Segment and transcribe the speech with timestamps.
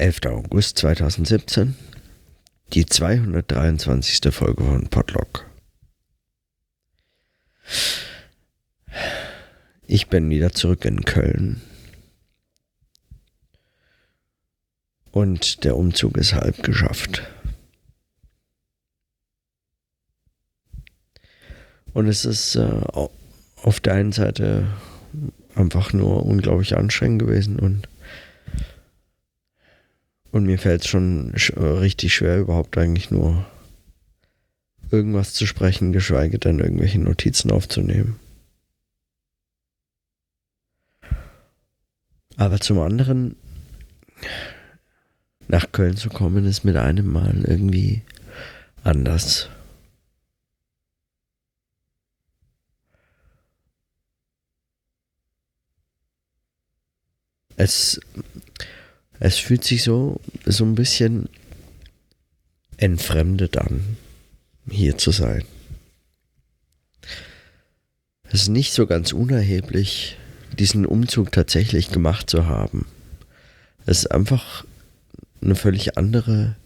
[0.00, 0.20] 11.
[0.28, 1.76] August 2017,
[2.72, 4.32] die 223.
[4.32, 5.44] Folge von Podlog.
[9.86, 11.60] Ich bin wieder zurück in Köln.
[15.10, 17.22] Und der Umzug ist halb geschafft.
[21.92, 22.80] Und es ist äh,
[23.62, 24.66] auf der einen Seite
[25.54, 27.86] einfach nur unglaublich anstrengend gewesen und
[30.32, 33.46] und mir fällt es schon äh, richtig schwer, überhaupt eigentlich nur
[34.90, 38.18] irgendwas zu sprechen, geschweige denn irgendwelche Notizen aufzunehmen.
[42.36, 43.36] Aber zum anderen,
[45.48, 48.02] nach Köln zu kommen, ist mit einem Mal irgendwie
[48.82, 49.48] anders.
[57.56, 58.00] Es
[59.20, 61.28] es fühlt sich so, so ein bisschen
[62.78, 63.98] entfremdet an,
[64.68, 65.44] hier zu sein.
[68.24, 70.16] Es ist nicht so ganz unerheblich,
[70.58, 72.86] diesen Umzug tatsächlich gemacht zu haben.
[73.84, 74.64] Es ist einfach
[75.42, 76.56] eine völlig andere,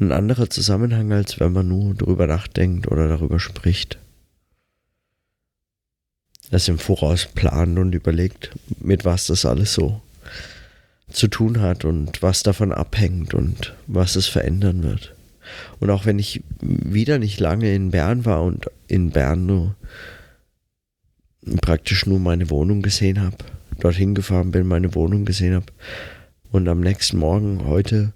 [0.00, 3.98] ein anderer Zusammenhang, als wenn man nur darüber nachdenkt oder darüber spricht.
[6.50, 10.00] Das im Voraus plant und überlegt, mit was das alles so
[11.16, 15.14] zu tun hat und was davon abhängt und was es verändern wird.
[15.80, 19.76] Und auch wenn ich wieder nicht lange in Bern war und in Bern nur
[21.62, 23.36] praktisch nur meine Wohnung gesehen habe,
[23.78, 25.66] dorthin gefahren bin, meine Wohnung gesehen habe
[26.52, 28.12] und am nächsten Morgen heute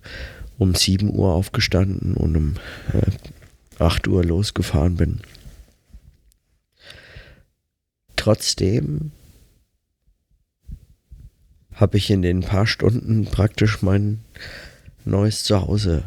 [0.59, 2.55] um 7 Uhr aufgestanden und um
[2.93, 5.21] äh, 8 Uhr losgefahren bin.
[8.17, 9.13] Trotzdem
[11.81, 14.21] habe ich in den paar Stunden praktisch mein
[15.07, 16.05] neues Zuhause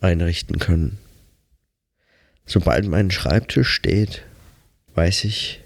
[0.00, 0.98] einrichten können.
[2.46, 4.22] Sobald mein Schreibtisch steht,
[4.94, 5.60] weiß ich,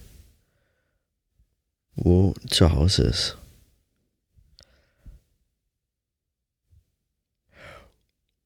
[1.94, 3.38] wo zu Hause ist.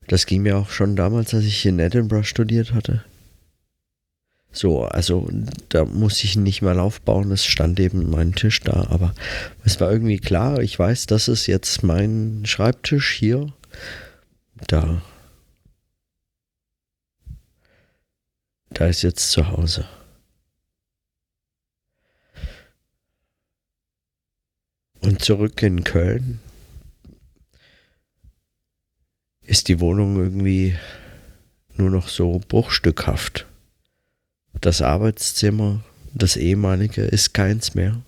[0.09, 3.05] Das ging mir auch schon damals, als ich in Edinburgh studiert hatte.
[4.51, 5.29] So, also
[5.69, 9.15] da muss ich nicht mal aufbauen, es stand eben mein Tisch da, aber
[9.65, 13.53] es war irgendwie klar, ich weiß, das ist jetzt mein Schreibtisch hier.
[14.67, 15.03] Da.
[18.71, 19.87] Da ist jetzt zu Hause.
[25.01, 26.41] Und zurück in Köln
[29.43, 30.77] ist die Wohnung irgendwie
[31.77, 33.48] nur noch so bruchstückhaft.
[34.61, 38.03] Das Arbeitszimmer, das ehemalige, ist keins mehr.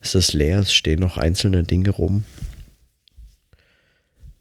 [0.00, 2.24] Es ist leer, es stehen noch einzelne Dinge rum,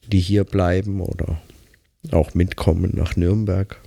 [0.07, 1.41] die hier bleiben oder
[2.12, 3.79] auch mitkommen nach Nürnberg.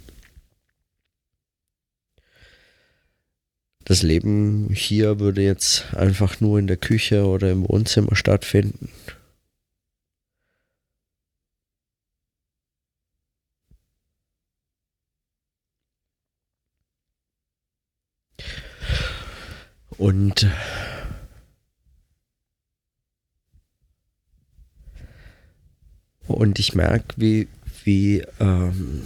[3.85, 8.91] Das Leben hier würde jetzt einfach nur in der Küche oder im Wohnzimmer stattfinden.
[19.99, 20.47] Und
[26.27, 27.49] und ich merke, wie,
[27.85, 29.03] wie ähm,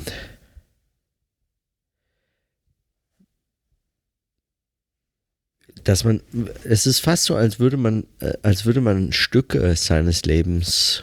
[5.84, 6.20] dass man,
[6.64, 11.02] es ist fast so, als würde man, äh, als würde man Stücke seines Lebens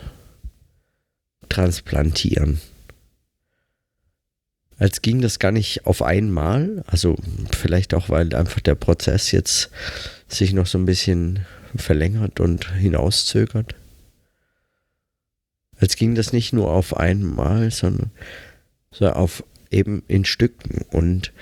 [1.49, 2.59] transplantieren
[4.77, 6.83] als ging das gar nicht auf einmal.
[6.87, 7.15] Also
[7.55, 9.69] vielleicht auch, weil einfach der Prozess jetzt
[10.27, 11.45] sich noch so ein bisschen
[11.75, 13.75] verlängert und hinauszögert.
[15.79, 18.11] Als ging das nicht nur auf einmal, sondern
[18.91, 20.85] so auf eben in Stücken.
[20.91, 21.33] Und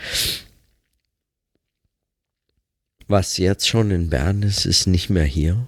[3.07, 5.67] was jetzt schon in Bern ist, ist nicht mehr hier.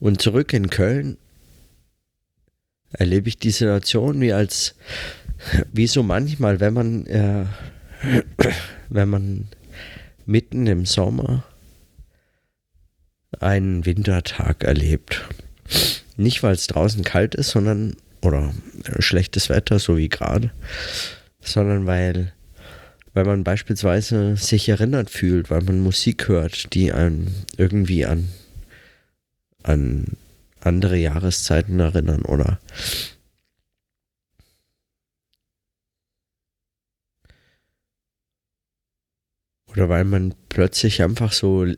[0.00, 1.18] Und zurück in Köln
[2.90, 4.74] erlebe ich die Situation wie als,
[5.72, 7.44] wie so manchmal, wenn man, äh,
[8.88, 9.48] wenn man
[10.24, 11.44] mitten im Sommer
[13.38, 15.28] einen Wintertag erlebt.
[16.16, 18.52] Nicht, weil es draußen kalt ist, sondern, oder
[18.98, 20.50] schlechtes Wetter, so wie gerade,
[21.40, 22.32] sondern weil,
[23.12, 28.28] weil man beispielsweise sich erinnert fühlt, weil man Musik hört, die einen irgendwie an
[29.62, 30.16] an
[30.60, 32.58] andere Jahreszeiten erinnern oder
[39.72, 41.76] Oder weil man plötzlich einfach so äh,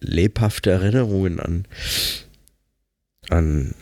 [0.00, 1.66] lebhafte Erinnerungen an,
[3.28, 3.74] an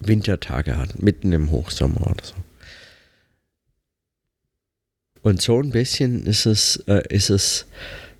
[0.00, 2.34] Wintertage hat, mitten im Hochsommer oder so.
[5.22, 7.66] Und so ein bisschen ist es, äh, ist es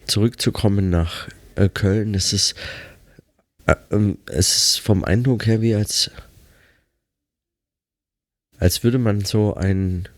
[0.07, 2.55] zurückzukommen nach äh, Köln, ist es,
[3.67, 6.11] äh, ähm, es ist vom Eindruck her wie als,
[8.59, 10.09] als würde man so einen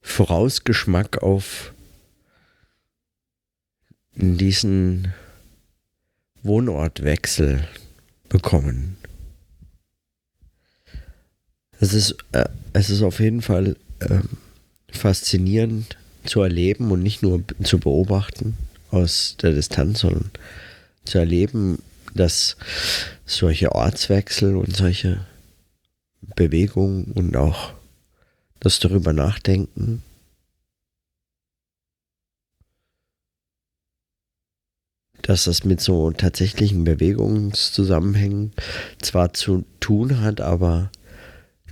[0.00, 1.72] Vorausgeschmack auf
[4.14, 5.14] diesen
[6.42, 7.66] Wohnortwechsel
[8.28, 8.96] bekommen.
[11.80, 14.20] Es ist, äh, es ist auf jeden Fall äh,
[14.90, 18.56] faszinierend zu erleben und nicht nur zu beobachten
[18.90, 20.30] aus der Distanz, sondern
[21.04, 21.82] zu erleben,
[22.14, 22.56] dass
[23.26, 25.26] solche Ortswechsel und solche
[26.36, 27.72] Bewegungen und auch
[28.60, 30.02] das darüber nachdenken
[35.28, 38.52] dass das mit so tatsächlichen Bewegungszusammenhängen
[38.98, 40.90] zwar zu tun hat, aber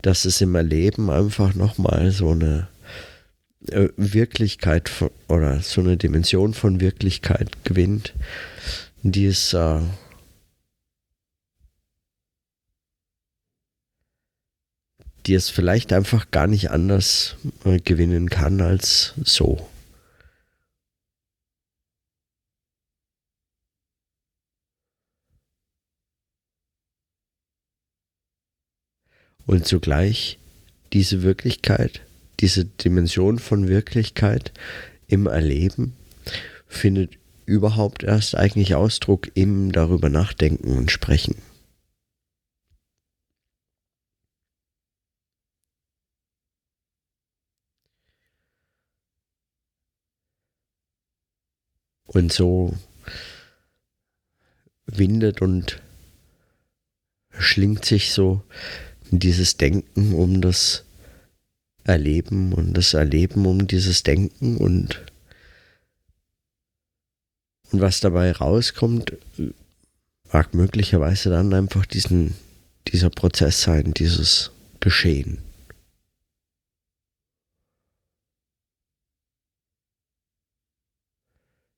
[0.03, 2.69] dass es im Erleben einfach nochmal so eine
[3.97, 8.15] Wirklichkeit von, oder so eine Dimension von Wirklichkeit gewinnt,
[9.03, 9.81] die es äh,
[15.27, 19.69] die es vielleicht einfach gar nicht anders äh, gewinnen kann als so.
[29.47, 30.39] Und zugleich
[30.93, 32.01] diese Wirklichkeit,
[32.41, 34.53] diese Dimension von Wirklichkeit
[35.07, 35.95] im Erleben
[36.67, 41.37] findet überhaupt erst eigentlich Ausdruck im darüber nachdenken und sprechen.
[52.07, 52.75] Und so
[54.87, 55.83] windet und
[57.31, 58.43] schlingt sich so
[59.11, 60.85] dieses Denken um das
[61.87, 65.01] Erleben und das Erleben um dieses Denken und,
[67.71, 69.13] und was dabei rauskommt,
[70.33, 72.35] mag möglicherweise dann einfach diesen,
[72.89, 74.51] dieser Prozess sein, dieses
[74.81, 75.39] Geschehen.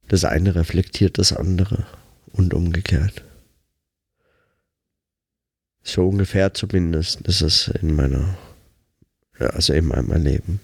[0.08, 1.86] Das eine reflektiert das andere
[2.32, 3.24] und umgekehrt.
[5.82, 8.36] So ungefähr zumindest ist es in meiner,
[9.40, 10.60] ja, also in meinem Erleben.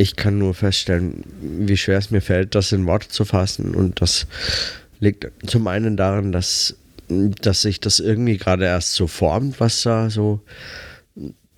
[0.00, 3.74] Ich kann nur feststellen, wie schwer es mir fällt, das in Worte zu fassen.
[3.74, 4.26] Und das
[4.98, 6.74] liegt zum einen daran, dass,
[7.08, 10.40] dass sich das irgendwie gerade erst so formt, was da so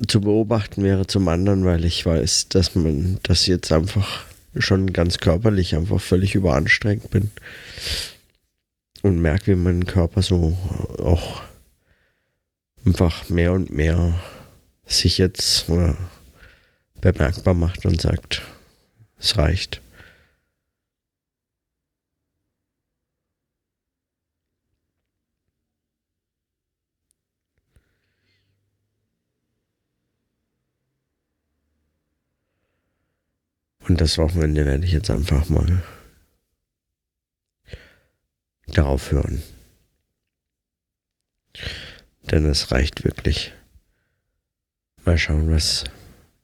[0.09, 4.25] zu beobachten wäre zum anderen, weil ich weiß, dass man das jetzt einfach
[4.59, 7.31] schon ganz körperlich einfach völlig überanstrengt bin
[9.03, 10.57] und merke, wie mein Körper so
[10.99, 11.43] auch
[12.87, 14.21] einfach mehr und mehr
[14.87, 15.67] sich jetzt
[17.01, 18.43] bemerkbar macht und sagt,
[19.19, 19.82] es reicht.
[33.89, 35.83] Und das Wochenende werde ich jetzt einfach mal
[38.67, 39.43] darauf hören.
[42.31, 43.53] Denn es reicht wirklich.
[45.05, 45.85] Mal schauen, was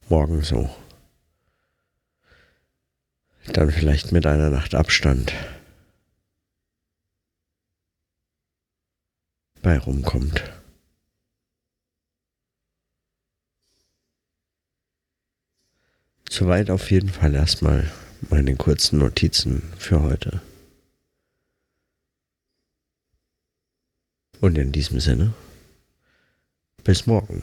[0.09, 0.69] morgen so.
[3.53, 5.33] Dann vielleicht mit einer Nacht Abstand
[9.63, 10.58] bei rumkommt.
[16.39, 17.91] Soweit auf jeden Fall erstmal
[18.31, 20.41] meine kurzen Notizen für heute.
[24.41, 25.35] Und in diesem Sinne,
[26.85, 27.43] bis morgen.